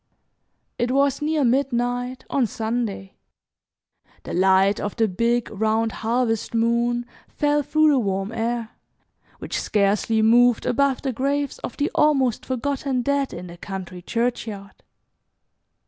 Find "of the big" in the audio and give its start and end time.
4.79-5.51